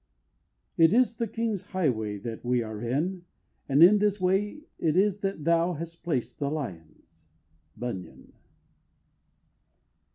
"It 0.77 0.95
is 0.95 1.17
the 1.17 1.27
king's 1.27 1.61
highway 1.61 2.17
that 2.17 2.43
we 2.43 2.63
are 2.63 2.81
in, 2.81 3.25
and 3.69 3.83
in 3.83 3.99
this 3.99 4.19
way 4.19 4.63
it 4.79 4.97
is 4.97 5.19
that 5.19 5.43
thou 5.43 5.73
hast 5.73 6.03
placed 6.03 6.39
the 6.39 6.49
lions." 6.49 7.25
BUNYAN. 7.77 8.33